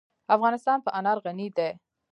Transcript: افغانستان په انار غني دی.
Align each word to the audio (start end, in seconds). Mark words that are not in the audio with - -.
افغانستان 0.35 0.77
په 0.85 0.89
انار 0.97 1.17
غني 1.25 1.47
دی. 1.57 1.69